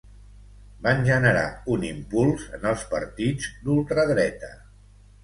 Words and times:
van 0.85 1.01
generar 1.09 1.43
un 1.75 1.85
impuls 1.89 2.45
en 2.59 2.65
els 2.71 2.87
partits 2.95 3.51
d'ultradreta 3.67 4.51